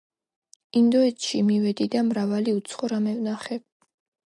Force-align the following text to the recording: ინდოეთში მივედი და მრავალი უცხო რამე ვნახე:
ინდოეთში 0.81 1.43
მივედი 1.51 1.89
და 1.97 2.03
მრავალი 2.11 2.59
უცხო 2.61 2.91
რამე 2.97 3.19
ვნახე: 3.23 3.61